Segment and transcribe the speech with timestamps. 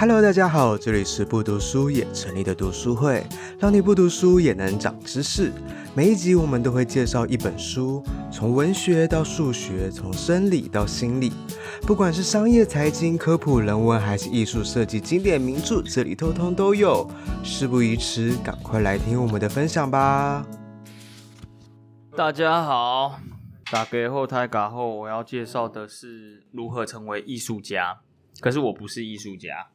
[0.00, 3.26] Hello，大家好，这里是不读书也成立的读书会，
[3.58, 5.52] 让你不读书也能长知识。
[5.92, 8.00] 每一集我们都会介绍一本书，
[8.30, 11.32] 从文学到数学，从生理到心理，
[11.82, 17.04] 不管是商业、财经、科普、人文，还是艺术设计、经典名著，这里通通都有。
[17.42, 20.46] 事不宜迟，赶快来听我们的分享吧。
[22.16, 23.18] 大家好，
[23.72, 27.98] 打给后台卡后，我要介绍的是如何成为艺术家。
[28.40, 29.66] 可是我不是艺术家。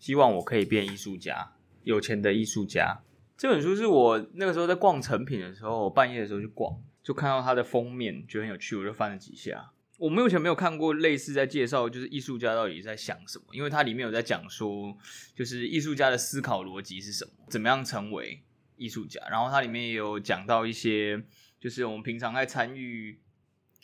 [0.00, 1.52] 希望我可以变艺术家，
[1.84, 3.02] 有钱的艺术家。
[3.36, 9.70] 这本书是我那个时候在逛成品的时候，半夜的时候去逛，就看到它的封面，觉得很有趣，我就翻了几下。
[9.98, 14.96] 我目前没有看过类似在介绍，就是艺术家到底在想什么，因为它里面有在讲说，
[15.34, 18.42] 就是艺术家的思考逻辑是什么，怎么样成为
[18.76, 19.20] 艺术家。
[19.30, 21.22] 然后它里面也有讲到一些，
[21.60, 23.20] 就是我们平常在参与。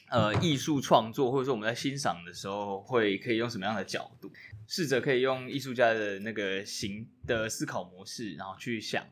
[0.09, 4.31] 呃，艺术创作或者说我们在欣赏的时候，会可以用什么样的角度，
[4.69, 9.05] 试着可以用艺术家的那个行的思考模式，然后去想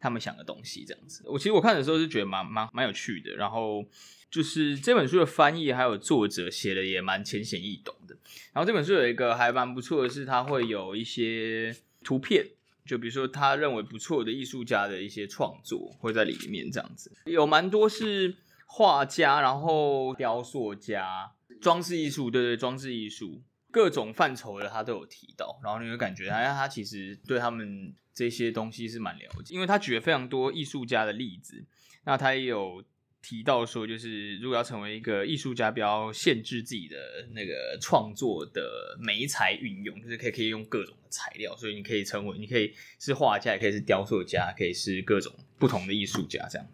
[0.00, 1.22] 他们想的东西，这样子。
[1.26, 3.86] 我其实我看的时候是觉得蛮蛮蛮有趣的，然后
[4.32, 8.16] 就是这本书的翻译还有作者写的也蛮浅显易懂的。
[8.52, 12.44] 然后这本书有一个还蛮不错的是，它会有一些图片，
[12.84, 18.34] 就比如说他认为不错的艺术家的一些创作会在里面，这样子有蛮多是。
[18.74, 31.62] 画家，然后雕塑家、装饰艺术，对对，装饰艺术各种范畴的他都有提到，然后你会感觉好像他其实对他们这些东西是蛮了解，因为他举了非常多艺术家的例子。
[32.04, 32.82] 那他也有
[33.20, 36.96] 提到说，就是如果要成为一个艺术家，不要限制自己的
[37.34, 46.66] 那个创作的媒材运用，就是可以可以用各种的材料，所以你可以成为，你可以是画家，也可以是雕塑家，可以是各种不同的艺术家这样。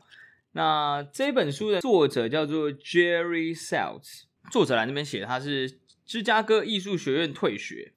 [0.53, 7.93] 那这本书的作者叫做 Jerry Saltz，作者来那边写，他是芝加哥艺术学院退学，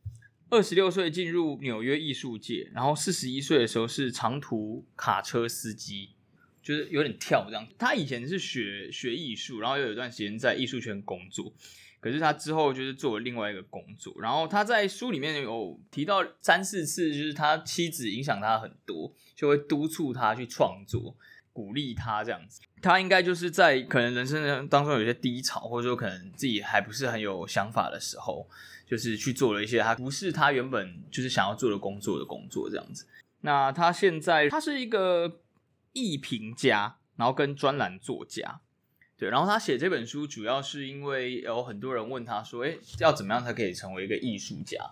[0.49, 6.09] 二十六岁进入纽约艺术界，然后四十一岁的时候是长途卡车司机，
[6.61, 7.65] 就是有点跳这样。
[7.79, 11.53] 他以前是学学艺术，然后又有一段时间在艺术圈工作，
[12.01, 14.13] 可是他之后就是做了另外一个工作。
[14.19, 21.15] 然后他在书里面有提到三四次，就是他妻子影响他很多，就会督促他去创作。
[21.53, 28.47] 鼓励他这样子，他应该就是在可能人生当中有些低潮，或者说可能自己还不是很有想法的时候，
[28.87, 33.05] 就是去做了一些他不是他原本就是想要做的工作的工作这样子。
[33.41, 35.39] 那他现在他是一个
[35.93, 38.61] 艺评家，然后跟专栏作家，
[39.17, 44.91] 对，然后他写这本书主要是因为有很多人问他说，诶，要怎么样才可以成为一个艺术家？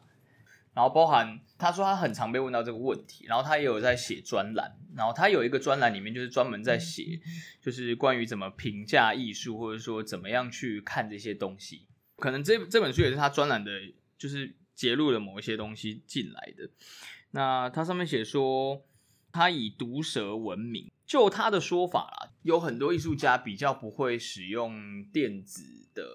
[0.80, 7.20] 然后包含他说他很常被问到这个问题，然后他也有在写专栏，然后他有一个专栏里面就是专门在写，
[7.62, 11.86] 就是关于怎么评价艺术，或者说怎么样去看这些东西。
[12.16, 13.72] 可能这这本书也是他专栏的，
[14.18, 16.70] 就是揭露了某一些东西进来的。
[17.32, 18.82] 那他上面写说，
[19.34, 20.90] 他以毒舌闻名。
[21.06, 26.06] 就他的说法啦，有很多艺术家比较不会使用电子的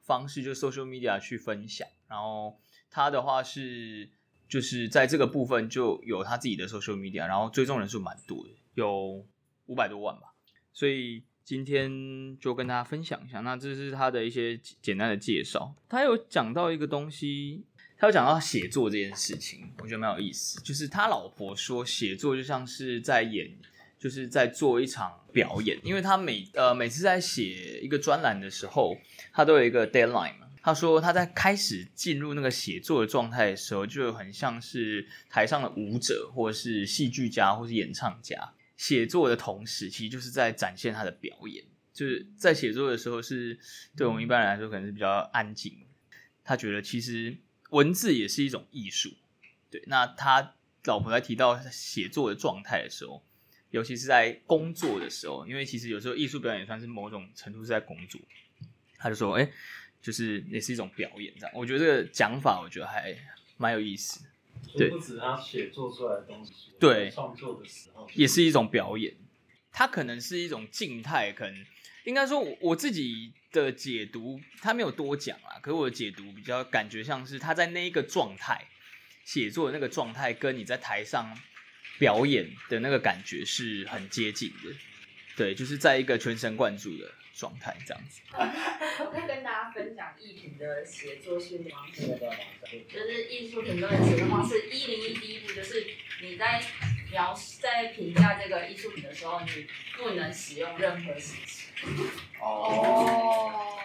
[0.00, 2.58] 方式，就 social media 去分享，然后。
[2.92, 4.10] 他的话是，
[4.46, 9.24] 就是在这个部分就有他自己的 social media，然后追踪人数蛮多的，有
[9.64, 10.34] 五百多万吧。
[10.74, 15.74] 所以今天就跟大家分享一下，那这是他的一些简单的介绍。
[15.88, 17.64] 他有讲到一个东西，
[17.96, 20.60] 他有讲到写作这件事情，我觉得蛮有意思。
[20.60, 23.50] 就是他老婆说，写作就像是在演，
[23.98, 28.98] 就是在做一场表演，因为他每呃每次在写一个专栏的时候，
[29.32, 30.41] 他都有一个 deadline。
[30.64, 38.54] 他说他在开始进入那个写作的状态的时候，就很像是台上的舞者，或是戏剧家，或是演唱家。
[38.76, 41.64] 写作的同时，其实就是在展现他的表演。
[41.92, 45.76] 就是在写作的时候是，是对我们一般人来说可能是比较安静。
[46.44, 47.36] 他觉得其实
[47.70, 49.10] 文字也是一种艺术。
[49.68, 53.24] 对，那他老婆在提到写作的状态的时候，
[53.70, 58.20] 尤其是在工作的时候，因为其实有时候艺术表演也算是某种程度是在工作。
[58.96, 59.50] 他就说：“哎。”
[60.02, 63.16] 就是也是一种表演，这样我觉得这个讲法，我觉得还
[63.56, 64.26] 蛮有意思。
[64.76, 69.14] 对，不止他写作出来的东西，对，创作的时候也是一种表演。
[69.74, 71.64] 它可能是一种静态，可能
[72.04, 75.58] 应该说我，我自己的解读，他没有多讲啊。
[75.62, 78.66] 可是我的解读比较感觉像是他在那一个状态
[79.24, 81.34] 写作的那个状态，跟你在台上
[81.98, 84.74] 表演的那个感觉是很接近的。
[85.36, 87.10] 对，就是在一个全神贯注的。
[87.34, 88.20] 状态这样子，
[89.00, 92.06] 我可以跟大家分享艺评的写作训练方式。
[92.86, 95.86] 就是艺术评论的写作方式，一零一第一步就是
[96.20, 96.62] 你在
[97.10, 101.70] 描在评价这个艺术品的时候，你不能使用任何形式。
[102.38, 103.78] 哦。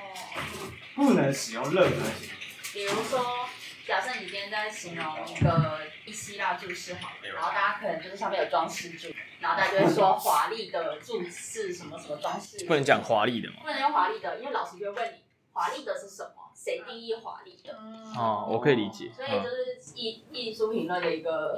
[0.93, 2.73] 不能使用任何形式。
[2.73, 3.47] 比如说，
[3.87, 9.07] 假设你今天在形容一个希腊柱式好了，然后大家可能就是上面有装饰柱，
[9.39, 12.65] 然后大家就会说华丽的注释什么什么装饰。
[12.65, 13.57] 不能讲华丽的吗？
[13.63, 15.17] 不能用华丽的，因为老师就会问你
[15.53, 16.31] 华丽的是什么？
[16.55, 17.71] 谁定义华丽的？
[18.17, 19.11] 哦，我可以理解。
[19.15, 21.55] 所以就是艺艺术评论的一个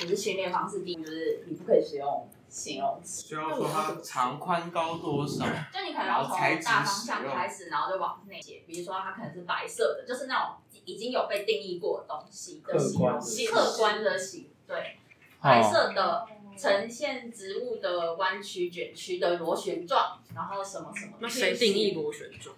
[0.00, 3.28] 就是训练方式，第一就是你不可以使用形容词。
[3.28, 5.44] 就要说它长宽高多少？
[5.44, 8.62] 就你可能要从大方向开始，然后就往内写。
[8.64, 10.54] 比如说它可能是白色的，就是那种
[10.84, 14.98] 已经有被定义过的东西的形容词，客观的形，对，
[15.40, 16.26] 白色的
[16.56, 21.12] 呈现植物的弯曲卷曲的螺旋状，然后什么什么。
[21.20, 22.56] 那谁定义螺旋状？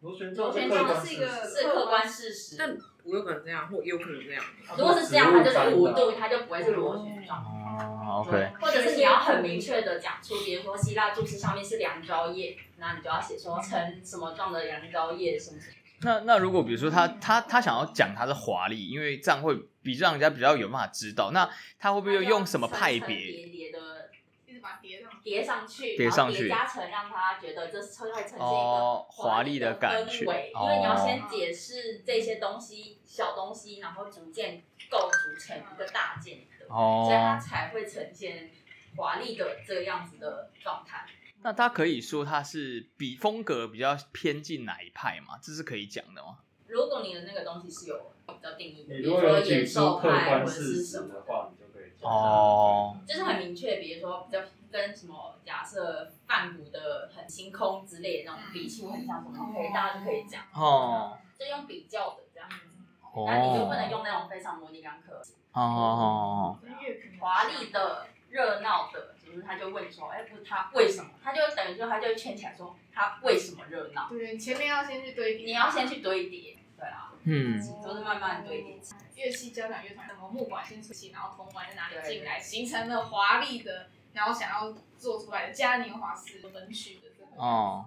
[0.00, 4.42] 螺旋状是一个是客观事实，但我有可能这样，或有可能这样。
[4.76, 7.38] 如果是这样，它就是弧度，它就不会是螺旋状。
[7.40, 8.52] 哦，OK。
[8.60, 15.74] 或者是你要很明确的讲出，比如说希腊柱式上面是两蕉叶，那你就要写说呈什么状的两蕉叶什么什么。
[16.00, 19.56] 那那如果比如说他他他想要讲它是华丽，因为这样会
[19.88, 21.48] 比让人家比较有办法知道，那
[21.78, 23.48] 他会不会用什么派别？
[25.22, 30.24] 叠上去，叠上去，叠加成，让他觉得这是会呈现一个华丽的感觉。
[30.24, 38.50] 因为你要先解释这些东西，小东西，然后逐渐构筑成一个大件的，所以它才会呈现
[38.96, 41.06] 华丽的这个样子的状态。
[41.42, 45.38] 那他可以说他是比风格比较偏近哪一派吗？
[45.42, 46.40] 这是可以讲的吗？
[46.68, 54.40] 如果你的那个东西是有比较定义的，比如说野兽派或者是什么的话，你就可以哦，就是很明确，比如说比较。
[54.70, 60.42] 跟什么假设泛古的很星空之类的那种笔触很像什么，可以大家就可以讲。
[60.52, 62.56] 哦，就用比较的这样子，
[63.26, 65.14] 那你就不能用那种非常模棱两可
[65.52, 65.72] 哦哦
[66.04, 66.58] 哦，
[67.18, 71.12] 华丽的、热闹的，就是他就问说，哎，不，他为什么？
[71.24, 74.10] 他就等于说，他就圈起来说，他为什么热闹？
[74.10, 78.78] 对，前面要先去堆叠，你要先去堆叠，对啊，嗯，都是慢慢堆叠，
[79.16, 83.88] 乐器交响乐团什么木管先出现，然后铜管在哪里进来，形成了华丽的。
[84.14, 87.84] 然后想要做出来的嘉年华式分区的这个哦，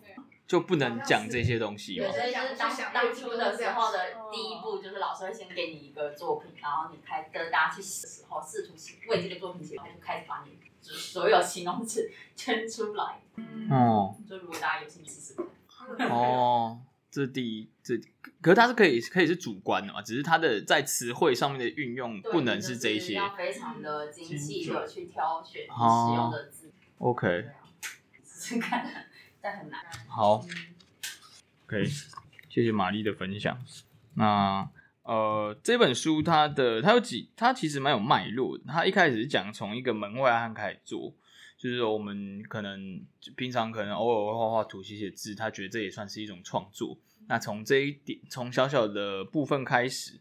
[0.00, 0.14] 对，
[0.46, 1.96] 就不能讲这些东西。
[1.96, 3.98] 对，所以就是当当初的时候的
[4.30, 8.74] 第一步，就是老师会先给你一个作品，然后你开跟大家去写的时候，试图
[9.08, 13.20] 为这个作品写，然后就开始把你所有形容词圈出来。
[13.70, 16.08] 哦，就如果大家有兴趣试试看。
[16.08, 16.80] 哦。
[17.12, 17.94] 这是第一，这
[18.40, 20.00] 可是它是可以可以是主观的嘛？
[20.00, 23.20] 只是它的在词汇上面的运用不能是这些。
[23.36, 26.68] 非常的精细的去挑选使用的字。
[26.96, 27.50] 哦、OK。
[28.24, 29.06] 是看，
[29.42, 29.78] 但很难。
[30.08, 30.42] 好。
[31.66, 31.84] OK，
[32.48, 33.58] 谢谢玛丽的分享。
[34.14, 34.66] 那
[35.02, 38.64] 呃，这本书它的它有几，它其实蛮有脉络的。
[38.66, 41.14] 它一开始是讲从一个门外汉开始做。
[41.62, 43.00] 就是我们可能
[43.36, 46.98] 平常可能偶尔会画画图、写写字，他觉得这也算是一种创作。
[47.28, 50.18] 那从这一点，从小小的部分开始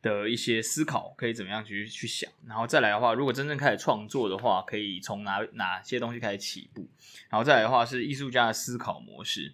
[0.00, 2.30] 的一些思考，可以怎么样去去想？
[2.46, 6.86] 然后再来的话，如果真正开始创作的话，可以从哪哪些东西开始起步？
[7.28, 9.52] 然后再来的话，是艺术家的思考模式，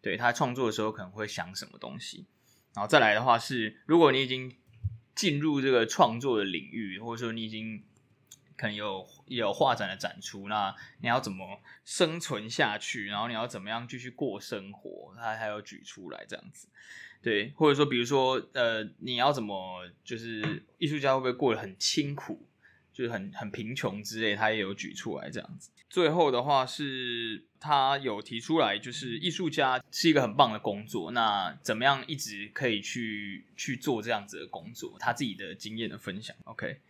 [0.00, 2.24] 对，他创作的时候可能会想什么东西？
[2.72, 4.56] 然后再来的话是，如果你已经
[5.14, 7.82] 进入这个创作的领域，或者说你已经。
[8.58, 13.06] 可能有有画展的展出，那你要怎么生存下去？
[13.06, 15.14] 然后你要怎么样继续过生活？
[15.16, 16.66] 他还有举出来这样子，
[17.22, 22.46] 对，或者说比如说呃，你要怎么就是艺术家会不会过得很清苦，
[22.92, 25.70] 就是很很贫穷之类，他也有举出来这样子。
[25.88, 34.96] 最后的话是他有提出来，就是艺术家是一个很棒的工作，那怎么样一直可以去去做这样子的工作？
[34.98, 36.80] 他自己的经验的分享，OK。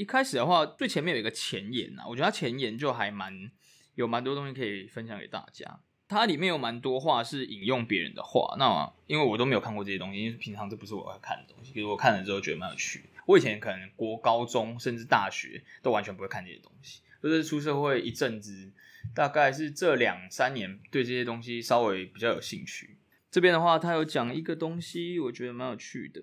[0.00, 3.50] 一开始的话，最前面有一个前言呐，我觉得它前言就还蛮
[3.96, 5.78] 有蛮多东西可以分享给大家。
[6.08, 11.74] 它里面有蛮多话是引用别人的话，那因为我都没有看过这些东西，因为平常这不是我要看的东西。
[11.74, 13.10] 可是我看了之后觉得蛮有趣。
[13.26, 18.72] 我以前可能国高中甚至大学都完全不会看这些东西，就是出社会一阵子，
[19.14, 22.96] 大概是这两三年对这些东西稍微比较有兴趣。
[23.30, 26.22] 这边的话，他有讲一个东西，我觉得蛮有趣的。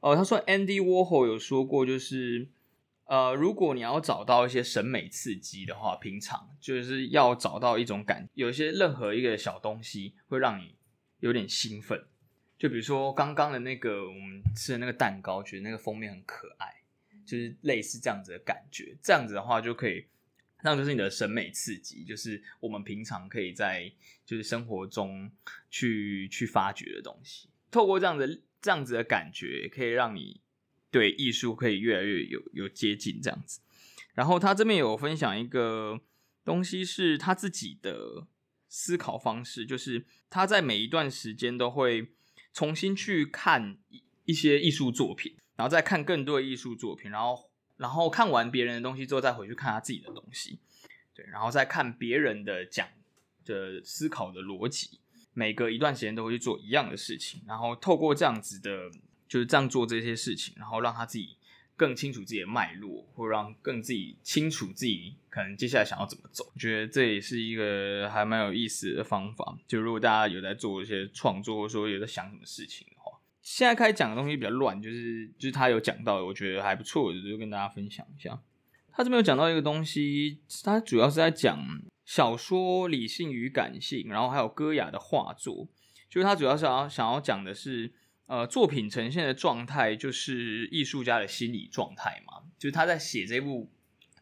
[0.00, 2.48] 哦，他说 Andy Warhol 有说过，就是。
[3.10, 10.76] 呃，如果你要找到一些审美刺激的话，平常就是要找到一种感，有些任何一个小东西会让你
[11.18, 12.04] 有点兴奋，
[12.56, 16.72] 就比如说刚刚的那个我们吃的那个蛋糕，觉得那个封面很可爱，
[17.26, 20.06] 就是类似这样子的感觉，这样子的话就可以，
[20.62, 23.90] 那就是你的审美刺激，就是我们平常可以在
[24.24, 25.28] 就是生活中
[25.68, 30.40] 去去发掘的东西，透过这样的这样子的感觉，可以让你。
[30.90, 33.60] 对艺术可以越来越有有接近这样子，
[34.14, 36.00] 然后他这边有分享一个
[36.44, 38.26] 东西是他自己的
[38.68, 42.08] 思考方式，就是他在每一段时间都会
[42.52, 50.58] 重新去看一一些艺术作品，然后再看更多的艺术作品，然后然后看完别人的东西之后，再回去看他自己的东西，
[51.14, 52.86] 对，然后再看别人的讲
[53.44, 55.00] 的思考的逻辑，
[55.32, 58.90] 每隔一段时间都会去做一样的事情，然后透过这样子的，
[59.30, 61.38] 就是这样做这些事情，然后让他自己。
[61.76, 66.44] 更清楚自己的脉络，或让更自己清楚自己可能接下来想要怎么走。
[66.54, 69.56] 我觉得这也是一个还蛮有意思的方法。
[69.66, 78.38] 就如果大家有在做一些创作，或者说有在想什么事情的话，现在开始讲的东西比较乱，就是就是他有讲到，我觉得还不错，就跟大家分享一下。
[78.92, 81.66] 他这边有讲到一个东西，他主要是在讲
[82.04, 85.66] 小说理性与感性，然后还有戈雅的画作，
[86.10, 87.94] 就是他主要是要想要讲的是。
[88.30, 93.68] 呃，作品呈现的状态就是艺术家的心理状态嘛，就是他在写这部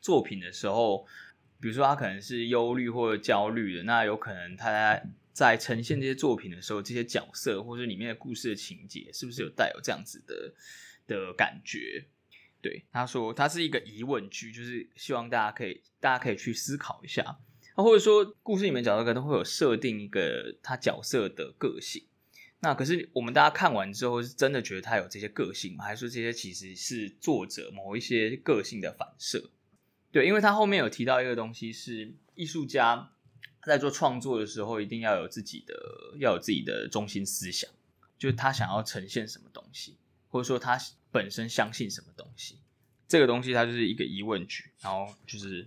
[0.00, 1.06] 作品的时候，
[1.60, 4.98] 比如说他可能是忧虑或者焦虑的，那有可能他
[5.34, 10.54] 在呈现这些作品的时候，这些角色或者里面的故事的情节，是不是有带有这样子的
[11.06, 12.06] 的感觉？
[12.62, 17.38] 对，他说他是一个疑问句，就是希望大家可以大家可以去思考一下，
[17.74, 22.04] 或者说故事里面角色可能会有设定一个他角色的个性。
[22.60, 25.84] 那可是我们大家看完之后，是真的觉得他有这些个性吗？
[25.84, 29.50] 还是说这些其实是作者某一些个性的反射？
[30.10, 33.12] 对，因为他后面有提到一个东西，是艺术家
[33.62, 35.74] 在做创作的时候，一定要有自己的，
[36.18, 37.70] 要有自己的中心思想，
[38.18, 39.96] 就是他想要呈现什么东西，
[40.28, 40.76] 或者说他
[41.12, 42.58] 本身相信什么东西。
[43.06, 45.64] 这个东西它就是一个疑问句，然后就是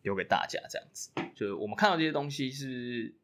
[0.00, 3.14] 留给大家这样子，就是我们看到这些东西是。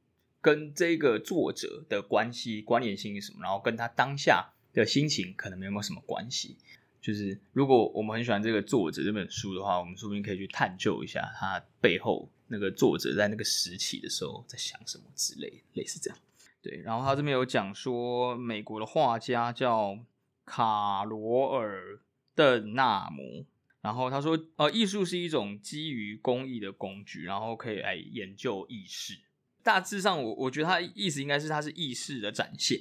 [0.46, 3.40] 跟这个作者的关系关联性是什么？
[3.42, 6.56] 然后跟他当下的心情可能没有什么关系。
[7.00, 16.18] 就是如果我们很喜欢这个作者这本书的话，我们说不定可以去探究一下他背后那个作者在那个时期的时候在想什么之类，类似这样。
[16.62, 19.98] 对，然后他这边有讲说，美国的画家叫
[20.44, 21.96] 卡罗尔·
[22.36, 23.44] 邓纳姆，
[23.80, 29.18] 然后他说，呃，艺术是一种基于工艺的工具，然后可以来研究意识。
[29.66, 32.80] 大致上我，我觉得他意思应该是，它是意识的展现，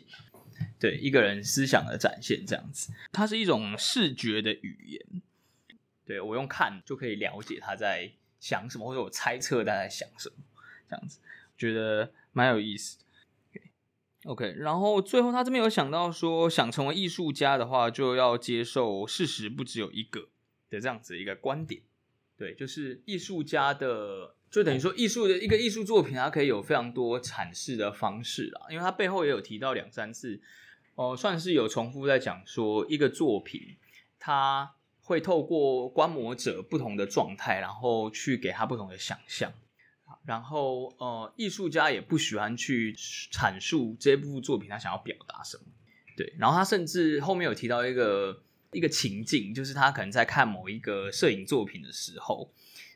[0.79, 2.93] 对一个人思想的展现这样子。
[3.11, 5.21] 它是一种视觉的语言，
[6.05, 10.35] 对我用看就可以了解他在想什么，或者我猜测他在想什么，
[10.87, 11.17] 这样子，
[11.57, 13.61] 觉得蛮有意思的。
[14.25, 20.29] OK，然后最后他这边有想到说，想成为艺术家的话，就要接受事实不只有一个
[20.69, 21.81] 的这样子一个观点。
[22.37, 24.35] 对，就是艺术家的。
[24.55, 28.61] 就等于说，艺术的一个艺术作品，它可以有非常多阐释的方式啦。
[28.69, 30.39] 因为它背后也有提到两三次，
[30.95, 33.75] 哦、呃，算是有重复在讲说，一个作品，
[34.17, 34.71] 它
[35.01, 39.51] 会透过观摩者不同的状态，然后去给他不同的想象。
[40.25, 42.95] 然后，呃，艺术家也不喜欢去
[43.33, 45.63] 阐述这部作品他想要表达什么。
[46.15, 52.49] 对，然后他甚至后面有提到一个一个情境，就是他可能在看某一个摄影作品的时候。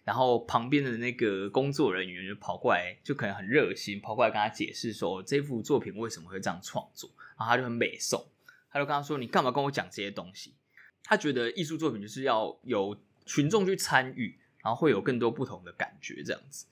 [0.10, 8.25] 然后旁边的那个工作人员就跑过来，就可能很热心，跑过来跟他解释说，这幅作品为什么会这样创作，然后他就很美颂，
[8.72, 10.56] 他就跟他说：“你干嘛跟我讲这些东西？”
[11.06, 16.66] 他觉得艺术作品就是要有群众去参与，然后会有更多不同的感觉，这样子。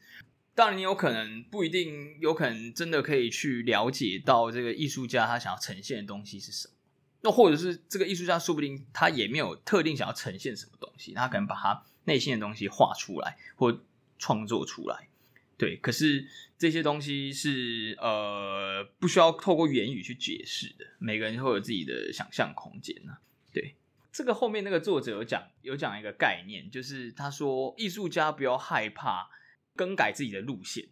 [0.55, 6.73] 当然，你有可能不一定，有可能真的可以去了解到这个艺术家他想要呈现的东西是什么。
[7.21, 11.83] 那或者是这个艺术家说不定他也没有特定想要呈现什么东西，他可能把它。
[12.07, 13.81] 内心的东西画出来或
[14.17, 15.09] 创作出来，
[15.57, 15.75] 对。
[15.75, 16.25] 可是
[16.57, 23.17] 这些东西是呃不需要透过言语去解释的，每个人会有自己的想象空间呢。
[23.51, 23.75] 对，
[24.11, 29.29] 这个后面那个作者有讲有讲一个概念，就是他说艺术家不要害怕
[29.75, 30.87] 更改自己的路线。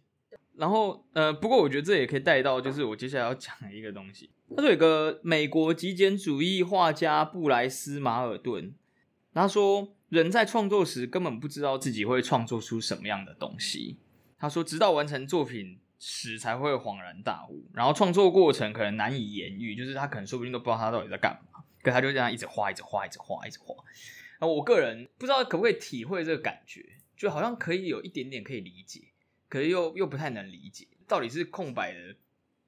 [0.54, 4.28] 然后呃，不过我觉得这也可以带到，就是我接下来要讲的一个东西。
[4.54, 8.74] 他说有个美国极简主义画家布莱斯马尔顿，
[9.32, 9.95] 他说。
[10.08, 13.98] 人在创作时根本不知道自己会创作出什么样的东西。
[14.38, 17.68] 他说，直到完成作品时才会恍然大悟。
[17.74, 23.74] 然后创作过程可能难以言喻，就是他可能说不定都不知道他到底在干嘛，可他就这样一直画，一直画，一直画，一直画。
[24.40, 26.84] 那我个人不知道可不可以体会这个感觉，
[27.16, 29.02] 就好像可以有一点点可以理解，
[29.48, 32.16] 可是又又不太能理解，到底是空白的。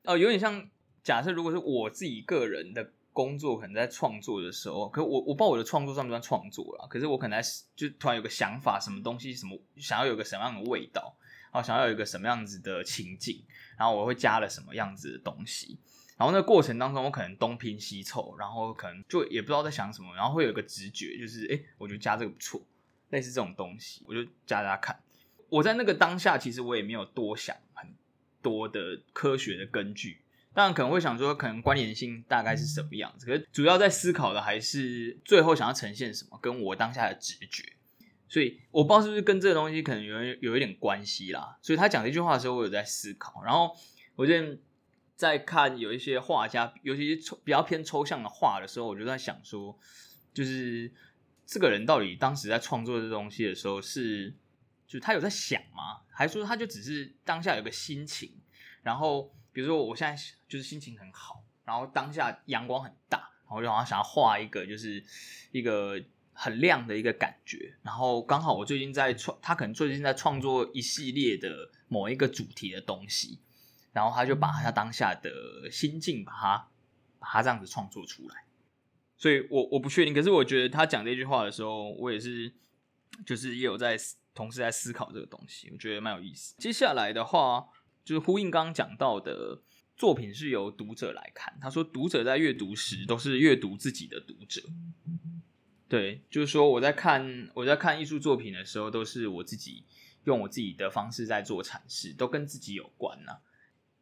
[0.04, 0.68] 哦、有点像
[1.04, 2.92] 假设，如果是我自己个人的。
[3.18, 6.87] 工作可能在创作的时候，可我我不知道我的创作算不算创作啦。
[6.88, 11.16] 可是我可能在就突然有个想法，什么东西，什么想要有个什么样的味道，
[11.52, 13.44] 然后想要有一个什么样子的情境，
[13.76, 15.80] 然后我会加了什么样子的东西。
[16.16, 22.62] 然后那个过程当中，我可能东拼西凑，然后可能就也不知道在想什么，然后会有一个直觉，就是哎，我觉得加这个不错，
[23.10, 24.96] 类似这种东西，我就加加看。
[25.48, 27.92] 我在那个当下，其实我也没有多想很
[28.40, 30.22] 多的科学的根据。
[30.58, 37.62] 当然可能会想说，可能关联性大概是什么样子，可是主要在思考的还是最后想要呈现什么，跟我当下的直觉。
[38.28, 41.56] 所以我不知道是不是跟这个东西可能有有一点关系啦。
[41.62, 43.40] 所以他讲这句话的时候，我有在思考。
[43.44, 43.72] 然后
[44.16, 44.60] 我最近
[45.14, 49.78] 在看有一些画家，尤其是抽比较偏抽象的画的时候，我就在想说，
[50.34, 50.92] 就是
[51.46, 54.34] 这个人到底当时在创作这东西的时候是，
[54.88, 56.00] 就他有在想吗？
[56.10, 58.32] 还是说他就只是当下有个心情，
[58.82, 59.32] 然后。
[59.58, 65.04] 比如说，我现在就是心情很好，然后当下阳光很大，然后就好像想要画一个，就是
[65.50, 66.00] 一个
[66.32, 67.74] 很亮的一个感觉。
[67.82, 73.40] 然后刚好我最近在创，他可能最近在创作一系列的某一个主题的东西，
[73.92, 76.68] 然后他就把他当下的心境把它
[77.18, 78.44] 把它这样子创作出来。
[79.16, 82.54] 所以我我不确定，可是我觉得他讲这句话的时候，我也是
[83.26, 83.96] 就是也有在
[84.36, 86.54] 同时在思考这个东西，我觉得蛮有意思。
[86.58, 87.70] 接下来的话。
[88.08, 89.60] 就是呼应刚刚讲到的
[89.94, 91.54] 作品是由读者来看。
[91.60, 94.62] 他说，读者在阅读时都是阅读自己的读者。
[95.90, 99.84] 对，就是说我在看我在看艺术作品的时候，都是我自己
[100.24, 103.40] 用我自己的方式在做阐释，都跟自己有关呐。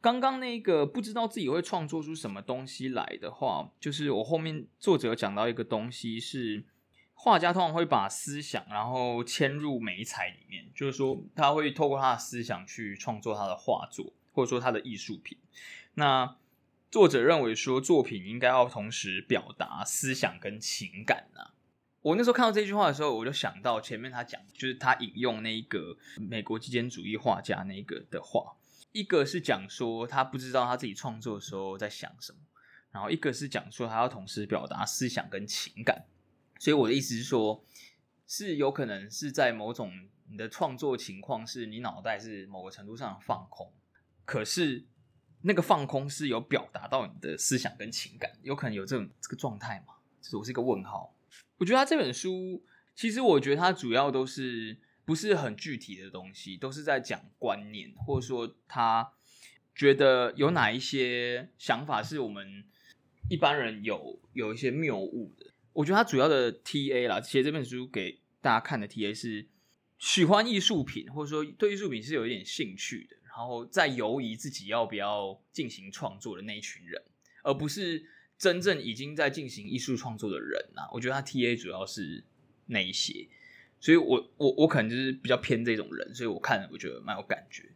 [0.00, 6.62] 刚刚那个不知道自己会创作出什么东西来的话，就是我后面作者讲到一个东西是。
[7.18, 15.36] 画家通常会把思想，然后嵌入媒材里面，就是说他会透过他的思想去创作他的画作，或者说他的艺术品。
[15.94, 16.36] 那
[16.90, 21.56] 作者认为说，作品应该要同时表达思想跟情感啊。
[22.02, 28.54] 我那时候看到这句话的时候，我就想到前面他讲，就是他引用那一个美国极简主义画家那个的话，
[28.92, 32.38] 一个是讲说他不知道他自己创作的时候在想什么，
[32.92, 36.04] 然后一个是讲说他要同时表达思想跟情感。
[36.58, 37.64] 所以我的意思是说，
[38.26, 39.92] 是有可能是在某种
[40.28, 43.72] 你的创作情况，是你脑袋是某个程度上放空，
[44.24, 44.84] 可是
[45.42, 49.94] 那个放空是有表达到你的思想跟情感，有可能有这种这个状态吗？
[50.20, 51.14] 就是我是一个问号。
[51.58, 52.64] 我觉得他这本书，
[52.94, 59.12] 其实我觉得他主要都是不是很具体的东西，都是在讲观念，或者说他
[59.74, 62.64] 觉得有哪一些想法是我们
[63.30, 65.52] 一般人有有一些谬误的。
[65.76, 69.46] 我觉得他主要的 TA 啦，其实这本书给大家看的 TA 是
[69.98, 77.02] 喜欢艺术品，或者说对艺术品是有一点兴趣的，然后在犹疑自己要不要进行创作的那一群人，
[77.42, 78.06] 而不是
[78.38, 80.82] 真正已经在进行艺术创作的人呐。
[80.92, 82.24] 我觉得他 TA 主要是
[82.66, 83.28] 那一些，
[83.78, 87.70] 所以我我我可能就是比较偏这种人，所以我看了我觉得蛮有感觉，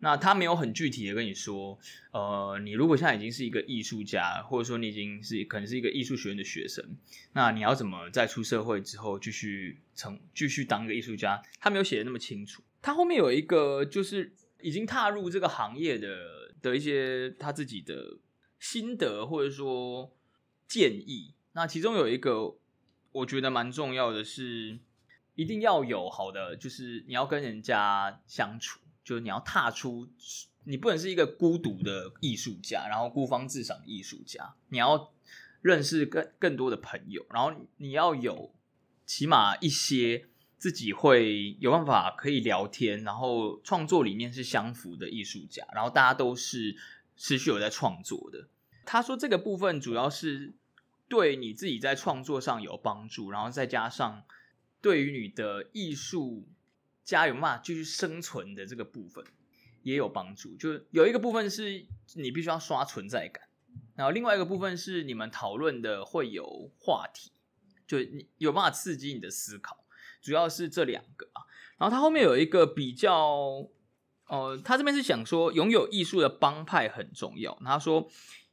[0.00, 1.78] 那他没有很具体的跟你说，
[2.10, 6.84] 呃，你如果现在已经是一个艺术家，或者说你已经是可能是一个艺术学院的学生，
[7.32, 11.42] 那你要怎么在出社会之后继续成继续当一个艺术家？
[11.58, 12.62] 他没有写的那么清楚。
[12.82, 18.18] 他后面有一个就是已经踏入这个行业的的一些他自己的
[18.58, 20.14] 心得或者说
[20.68, 21.34] 建议。
[21.52, 22.58] 那其中有一个
[23.12, 24.78] 我觉得蛮重要的是，
[25.34, 28.80] 一定要有好的，就是你要跟人家相处。
[29.04, 30.08] 就是你要踏出，
[30.64, 34.54] 你不能是一个孤独的艺术家，然后孤芳自赏的艺术家。
[34.70, 35.12] 你要
[35.60, 38.54] 认识更更多的朋友，然后你要有
[39.04, 46.74] 起码一些自己会有办法可以聊天，然后创作理念是相符的艺术家，然后大家都是
[47.14, 48.48] 持续有在创作的。
[48.86, 50.54] 他说这个部分主要是
[51.08, 54.24] 对你自己在创作上有帮助，然后再加上
[54.80, 56.48] 对于你的艺术。
[57.04, 59.24] 加油嘛，继续生存的这个部分
[59.82, 60.56] 也有帮助。
[60.56, 63.44] 就有一个部分是你必须要刷存在感，
[63.94, 67.30] 然后另外一个部分是你们讨论的会有话题，
[67.86, 69.84] 就你有办法刺激你的思考。
[70.22, 71.44] 主要是这两个啊。
[71.76, 73.68] 然后他后面有一个比较，
[74.28, 77.60] 呃，他这边是想说拥有艺术的帮派很重要。
[77.64, 78.08] 他说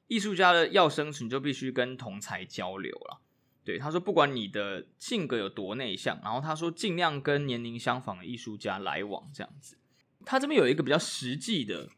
[0.08, 3.22] 艺术家的要生存就必须跟同才交流了。
[3.64, 9.78] 对，他说，不管你的性格有多内向，然后他说尽量跟年龄相仿的艺术家来往，这样子。
[10.26, 11.90] 他这边有一个比较实际的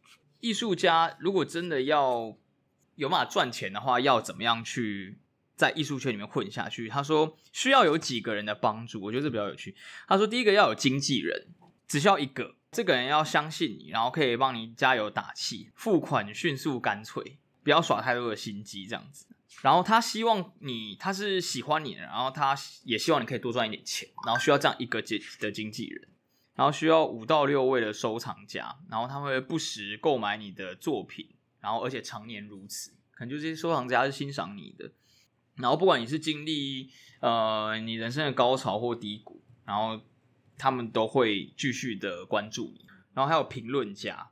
[0.41, 2.35] 艺术家，如果真的要
[2.95, 5.17] 有办法赚钱的话，要怎么样去
[5.55, 6.89] 在艺术圈里面混下去？
[6.89, 9.75] 他说需要有几个人的帮助，我觉得这比较有趣。
[10.07, 11.47] 他说第一个要有经纪人，
[11.87, 19.27] 只需要一个，这个人要相信你，然后可以帮你加油打气，付款迅速干脆，不要耍太多的心机，这样子。
[19.61, 26.09] 然后他希望你，他是喜欢你，然后他也希望你可以多赚一点钱，然后需要这样一个经的经纪人，
[26.55, 31.29] 然后需要五到六位的收藏家，然后他会不时购买你的作品，
[31.61, 34.91] 然后而且常年如此，可能就这些收藏家是欣赏你的，
[35.55, 36.89] 然后不管你是经历
[37.21, 40.01] 呃你人生的高潮或低谷，然后
[40.57, 44.29] 他们都会继续的关注你，然后还有评论家。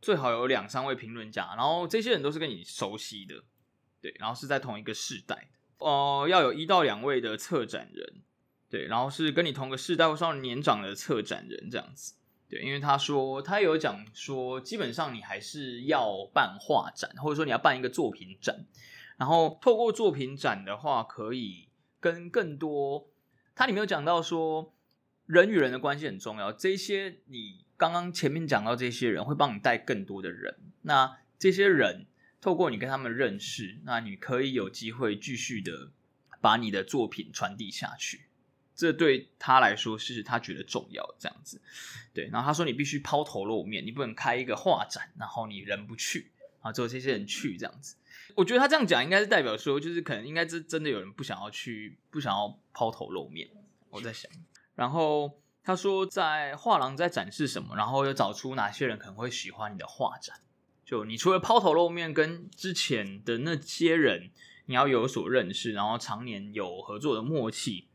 [0.00, 3.44] 最好有两三位评论家，然后这些人都是跟你熟悉的，
[4.02, 8.22] 对，然后是在同一个世代，哦、呃，要有一到两位的策展人，
[8.68, 12.14] 对，然后是跟你同个世代或稍微年长的策展人这样子，
[12.50, 18.66] 对，因为他说他有讲说，基本上你还是要办画展，或者说你要办一个作品展，
[19.16, 21.68] 然后透过作品展的话，可以
[22.00, 23.08] 跟更多，
[23.54, 24.74] 他里面有讲到说，
[25.26, 27.62] 人与人的关系很重要，这些你。
[27.78, 32.06] 刚刚前面讲到这些人会帮你带更多的人，那这些人
[32.42, 35.90] 透过你跟他们认识，那你可以有机会继续的
[36.42, 38.26] 把你的作品传递下去，
[38.74, 41.62] 这对他来说是他觉得重要这样子。
[42.12, 47.96] 对，然后他说你必须抛头露面，你不能开一个画展，然后你人不去，然后只有这些人去这样子。
[48.34, 53.48] 我觉得他这样讲应该是代表说，就是可能应该是真的有人不想要去，不想要抛头露面。
[53.88, 54.30] 我在想，
[54.74, 55.38] 然后。
[55.64, 60.40] 他说，在画廊在展示什么，然后又找出哪些人可能会喜欢你的画展。
[60.92, 64.28] 就你除了抛头露面，跟之前的那些人
[64.66, 67.86] 你要有所认识，然后常年有合作的默契，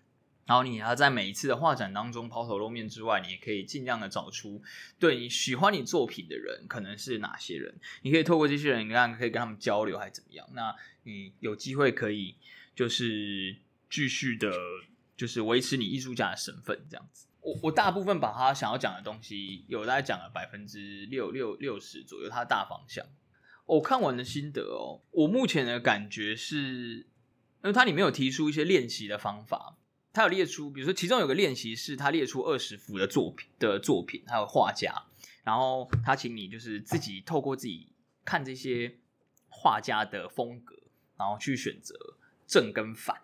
[0.48, 4.64] 然后你要在每一次的画展当中抛头露面之外，你也可以尽量的找出
[4.98, 7.76] 对你喜欢你作品的人可能是哪些人。
[8.02, 10.50] 你可以透过这些人，你看可以跟他们交流，还是怎么样？
[10.54, 12.34] 那你有机会可以
[12.76, 13.58] 就是
[13.92, 14.52] 继续的，
[15.16, 17.28] 就是维持你艺术家的身份，这样子。
[17.42, 23.06] 我我大部分把他想要讲的东西，有大概讲了百分之六六六十左右，他的大方向。
[23.66, 27.06] 我看完的心得哦，我目前的感觉是，
[27.62, 29.78] 因为它里面有提出一些练习的方法，
[30.14, 35.04] 他有列出，比如说其中有个练习是他列出二十幅的作品的作品，还有画家，
[35.44, 37.92] 然后他请你就是自己透过自己
[38.24, 38.98] 看这些
[39.50, 40.76] 画家的风格，
[41.18, 41.94] 然后去选择
[42.48, 43.18] 正跟反。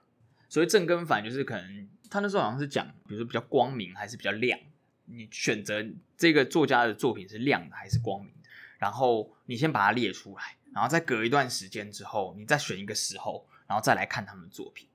[0.53, 4.59] 所谓正跟反，就是可能他那时候好像是讲，比如说比较光明还是比较亮，
[5.05, 5.83] 你选择
[6.15, 14.87] 这个作家的作品是亮的还是光明的，然后你先把它列出来，然后再隔一段时间之后，你再选一个时候，然后再来看他们的作品，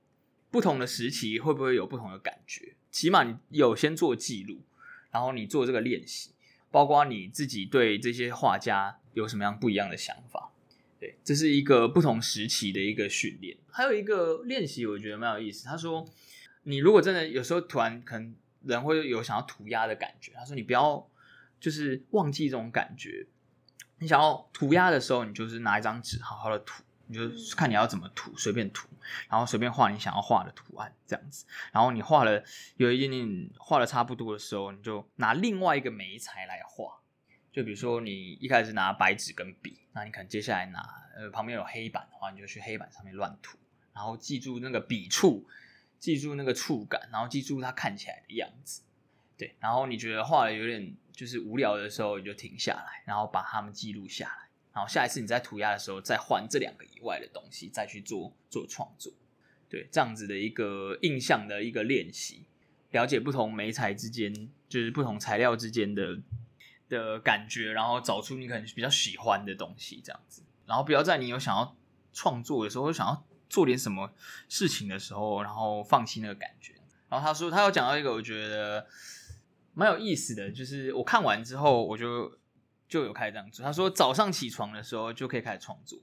[0.49, 2.75] 不同的时期会不会有不同的感觉？
[2.89, 4.61] 起码你有先做记录，
[5.11, 6.31] 然后你做这个练习，
[6.71, 10.53] 包括你自己对这些画家有什么样不一样的想法。
[10.99, 15.65] 对，这是一个不同时期的一个训练，还有一个练习，我觉得蛮有意思。
[15.65, 16.05] 他说，
[16.63, 18.35] 你如果真的有时候突然可能
[18.65, 21.09] 人会有想要涂鸦的感觉，他说你不要
[21.57, 23.25] 就是忘记这种感觉。
[23.99, 28.89] 你想要涂鸦的时候，你就是拿一张纸好好的涂，你就看你要怎么涂，随便涂，
[29.29, 31.45] 然后随便画你想要画的图案这样子。
[31.71, 32.43] 然后你画了
[32.75, 36.99] 有一点点画的差不多的时候，你就拿另外一个媒材来画。
[37.51, 40.79] 就比如说，你一开始拿白纸跟笔，那你可能接下来拿
[41.13, 43.57] 呃旁边有黑板的话，你就去黑板上面乱涂，
[43.93, 45.45] 然后记住那个笔触，
[45.99, 48.81] 记住那个触感，然后记住它看起来的样子，
[49.37, 49.55] 对。
[49.59, 59.11] 然后你觉得画的有点就是无聊的时候，你就停下来，然后把它们记录下来，然后下一次你在涂鸦的时候，再换这两个以外的东西，再去做做创作，
[59.67, 62.45] 对，这样子的一个印象的一个练习，
[62.91, 64.33] 了解不同媒材之间，
[64.69, 66.19] 就是不同材料之间的。
[66.89, 71.77] 的感觉，然后找出你可能比较喜欢的东西，这样子，然后不要在你有想要
[72.11, 74.11] 创作的时候，想要做点什么
[74.49, 76.73] 事情的时候，然后放弃那个感觉。
[77.07, 78.85] 然后他说，他有讲到一个我觉得
[79.73, 82.37] 蛮有意思的，就是我看完之后，我就
[82.87, 83.63] 就有开始这样做。
[83.63, 85.99] 他说，早上起床的时候就可以开始创作，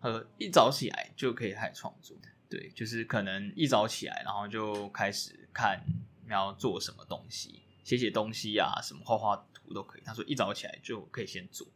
[0.00, 2.16] 呃，一早起来就可以开始创作。
[2.48, 5.82] 对，就是可能一早起来，然后就开始看
[6.28, 9.46] 要做什么东西，写写东西啊，什么画画。
[9.72, 10.02] 都可以。
[10.04, 11.66] 他说一早起来就可以先做，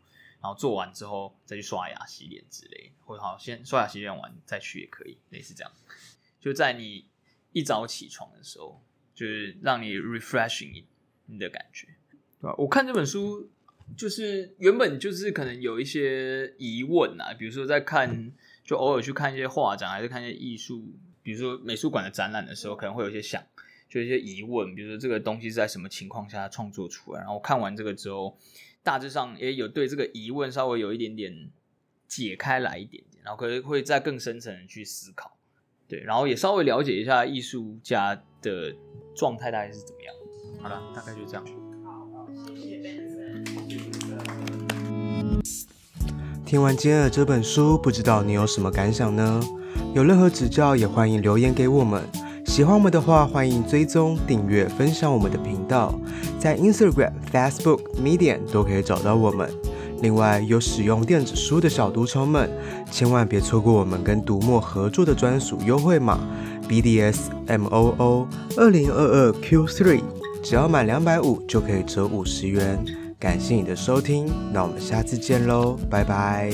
[0.42, 5.72] 然后做完之后再去刷牙洗脸之类，或者好先刷牙洗脸完再去也可以，类似这样。
[6.40, 7.06] 就在你
[7.52, 8.82] 一早起床的时候，
[9.14, 10.84] 就是让你 refreshing
[11.26, 11.88] 你的感觉，
[12.40, 12.54] 对吧？
[12.58, 13.50] 我看这本书
[13.96, 23.42] 就是原本就是可能有一些疑问啊，比如说在看就偶尔去看一些画展，还是看一些艺术，比如说美术馆的展览的时候，可能会有一些想。
[23.88, 28.36] 就一些疑问，比如说这个东西是在什么情况下创作出来，然后看完这个之后，
[28.82, 31.50] 大致上也有对这个疑问稍微有一点点
[32.06, 35.38] 解开来一点点，然后可能会再更深层的去思考，
[35.88, 38.74] 对，然后也稍微了解一下艺术家的
[39.16, 40.14] 状态大概是怎么样。
[40.60, 41.44] 好了，大概就这样。
[41.84, 42.98] 好，谢谢。
[46.44, 49.40] 听完今天的这本书，不知道你有什么感想呢？
[49.94, 52.02] 有任何指教也欢迎留言给我们。
[52.58, 55.94] 喜欢我们的话，欢迎追踪、订阅、分享我们的频道，
[56.40, 59.48] 在 Instagram、Facebook、Medium 都可以找到我们。
[60.02, 62.50] 另外，有使用电子书的小读虫们，
[62.90, 66.18] 千万别错过我们跟读墨合作的专属优惠码
[66.68, 70.00] BDSMOO 二零二二 Q3，
[70.42, 72.84] 只要满两百五就可以折五十元。
[73.20, 76.50] 感谢你的收听，那我们下次见喽，拜拜。